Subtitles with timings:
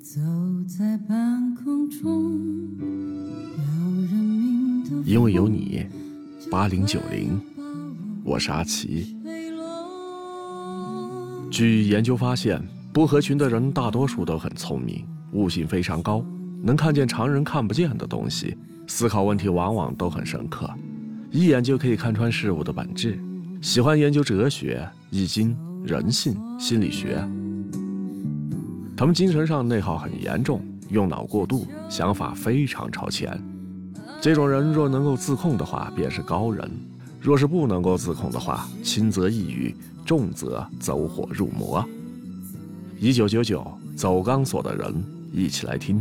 [0.00, 0.22] 走
[0.66, 2.40] 在半空中，
[5.04, 5.84] 因为有你，
[6.50, 7.38] 八零九零，
[8.24, 9.18] 我是阿奇。
[11.50, 12.58] 据研究发现，
[12.90, 16.24] 不合群的人大多数都很聪明，悟性非常高，
[16.62, 18.56] 能看见常人看不见的东西，
[18.86, 20.70] 思考问题往往都很深刻，
[21.30, 23.20] 一眼就可以看穿事物的本质。
[23.60, 27.16] 喜欢研究哲学、易经、人性、心理学。
[28.96, 33.38] 他们精神上内耗很严重，用脑过度，想法非常超前。
[34.20, 36.66] 这种人若能够自控的话，便是高人；
[37.20, 39.74] 若是不能够自控的话，轻则抑郁。
[40.04, 41.84] 重则走火入魔。
[43.00, 44.94] 一九九九，走钢索的人，
[45.32, 46.00] 一起来听。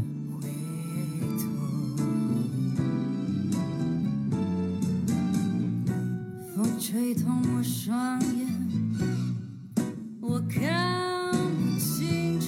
[6.88, 8.48] 吹痛我双眼，
[10.21, 12.45] 我看不清楚。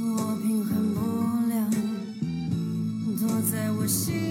[0.00, 1.00] 我平衡不
[1.48, 1.68] 了，
[3.18, 4.29] 躲在我心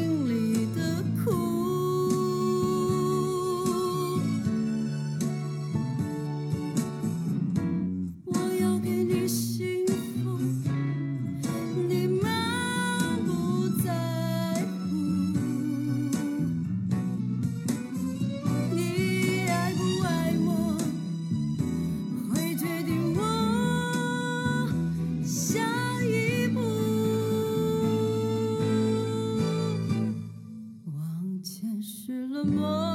[32.49, 32.88] more.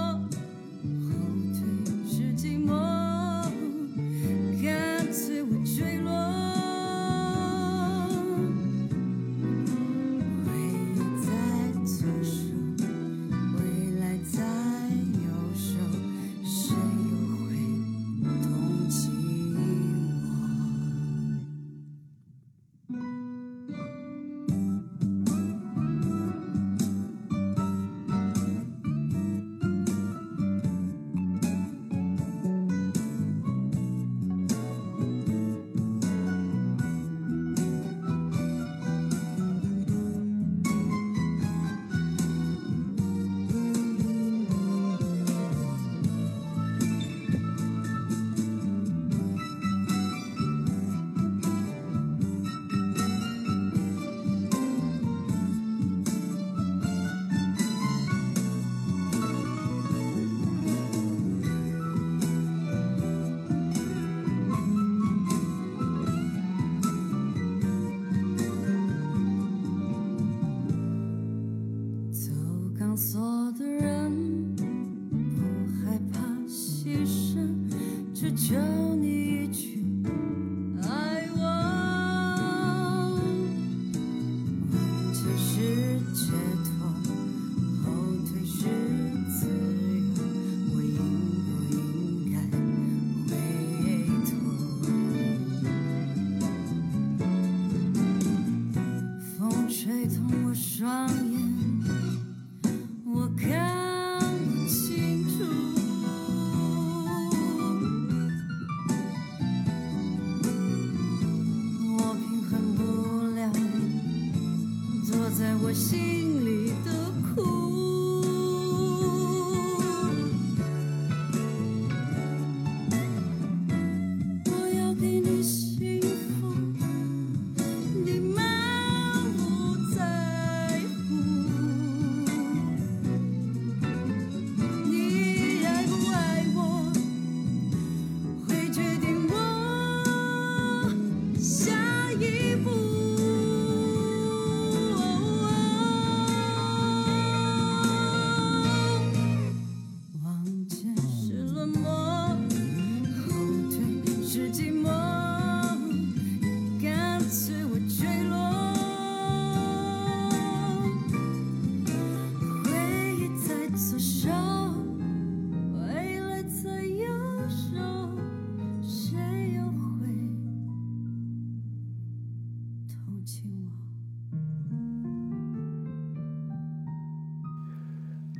[115.74, 116.13] 里。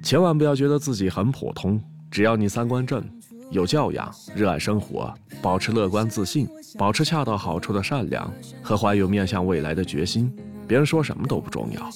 [0.03, 3.03] 千万不要觉得自己很普通，只要你三观正、
[3.51, 6.47] 有教养、热爱生活，保持乐观自信，
[6.79, 8.31] 保持恰到好处的善良
[8.63, 10.31] 和怀有面向未来的决心，
[10.69, 11.89] 别人说什么都不重要。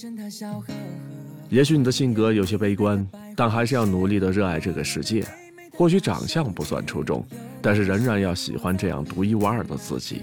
[1.51, 3.07] 也许你的性格有些悲观，
[3.37, 5.25] 但还是要努力的热爱这个世界。
[5.75, 7.25] 或许长相不算出众，
[7.63, 10.23] 但是仍然要喜欢这样独一无二的自己。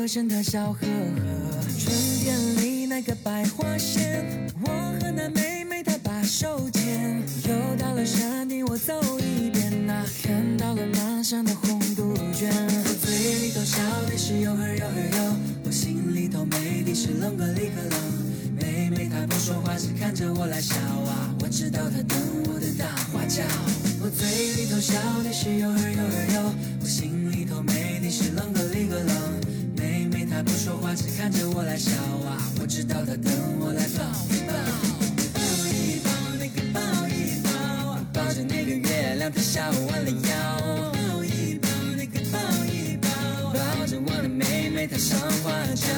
[0.00, 0.88] 歌声，她笑呵呵。
[1.78, 1.94] 春
[2.24, 4.24] 天里那个百花鲜，
[4.62, 4.68] 我
[4.98, 7.22] 和那妹妹她把手牵。
[7.46, 12.50] 又到了山顶，我走一遍呐，看到了满山的红杜鹃。
[12.50, 13.76] 我嘴里头笑
[14.08, 15.36] 的是哟呵哟呵哟，
[15.66, 17.96] 我心里头美的是啷个哩个啷。
[18.56, 22.18] 妹妹她不说话，只看着我来笑啊，我知道她等
[22.48, 23.42] 我的大花轿。
[24.00, 24.26] 我嘴
[24.56, 29.19] 里头笑的是哟呵哟呵哟，我心里头美的是啷个哩个啷。
[30.40, 31.90] 妹妹她不说话，只看着我来笑
[32.24, 34.54] 啊，我知道她等我来抱一抱。
[35.34, 37.50] 抱一抱那个抱一抱，
[38.12, 43.08] 抱着那个月亮它笑弯了腰，抱一抱那个抱一抱，
[43.52, 45.88] 抱着我的妹妹她上花轿，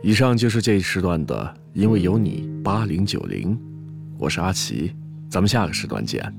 [0.00, 3.58] 以上就是这一时段的，因为有你八零九零，
[4.16, 4.92] 我是阿奇，
[5.28, 6.32] 咱们下个时段见。